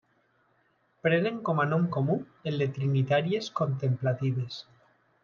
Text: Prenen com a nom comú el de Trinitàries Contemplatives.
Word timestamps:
Prenen 1.07 1.35
com 1.49 1.61
a 1.63 1.65
nom 1.73 1.85
comú 1.97 2.15
el 2.53 2.57
de 2.63 2.69
Trinitàries 2.79 3.51
Contemplatives. 3.61 4.59